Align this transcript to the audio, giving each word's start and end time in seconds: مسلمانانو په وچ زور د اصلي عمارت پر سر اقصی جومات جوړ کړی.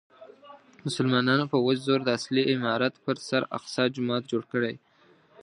مسلمانانو 0.85 1.45
په 1.51 1.57
وچ 1.65 1.77
زور 1.87 2.01
د 2.03 2.09
اصلي 2.17 2.41
عمارت 2.53 2.93
پر 3.03 3.15
سر 3.27 3.41
اقصی 3.57 3.85
جومات 3.95 4.23
جوړ 4.31 4.43
کړی. 4.51 4.75